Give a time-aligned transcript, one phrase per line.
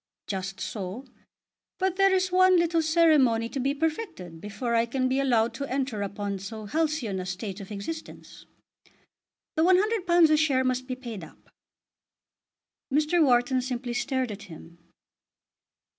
[0.25, 1.05] "Just so.
[1.77, 5.65] But there is one little ceremony to be perfected before I can be allowed to
[5.71, 8.47] enter upon so halcyon a state of existence.
[9.55, 11.51] The £100 a share must be paid up."
[12.91, 13.23] Mr.
[13.23, 14.79] Wharton simply stared at him.